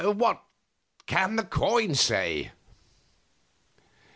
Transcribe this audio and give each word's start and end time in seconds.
What 0.03 0.41
can 1.05 1.35
the 1.35 1.43
coin 1.43 1.93
say?" 1.93 2.53